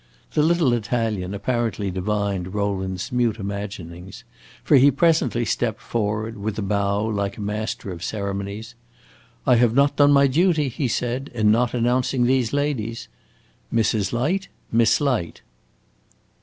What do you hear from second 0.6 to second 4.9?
Italian apparently divined Rowland's mute imaginings, for he